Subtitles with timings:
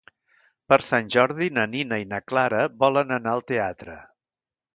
[0.71, 4.01] Per Sant Jordi na Nina i na Clara volen anar al teatre.